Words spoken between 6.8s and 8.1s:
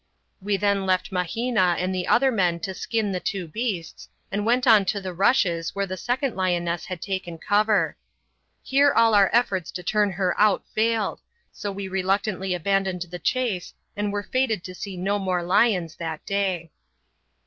had taken cover.